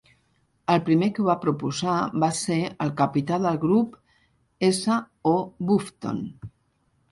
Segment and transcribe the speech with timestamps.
[0.75, 2.57] El primer que ho va proposar va ser
[2.87, 3.95] el Capità del Grup
[4.73, 4.99] S.
[5.37, 5.37] O.
[5.71, 6.27] Bufton.